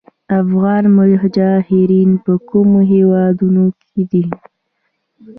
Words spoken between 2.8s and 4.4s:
هیوادونو کې دي؟